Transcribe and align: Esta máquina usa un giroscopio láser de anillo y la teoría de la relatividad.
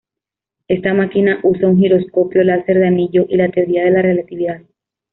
Esta 0.67 0.95
máquina 0.95 1.39
usa 1.43 1.67
un 1.67 1.77
giroscopio 1.77 2.43
láser 2.43 2.79
de 2.79 2.87
anillo 2.87 3.27
y 3.29 3.37
la 3.37 3.49
teoría 3.51 3.83
de 3.85 3.91
la 3.91 4.01
relatividad. 4.01 4.61